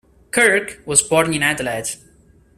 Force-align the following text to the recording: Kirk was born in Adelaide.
Kirk 0.31 0.81
was 0.83 1.03
born 1.03 1.31
in 1.31 1.43
Adelaide. 1.43 1.91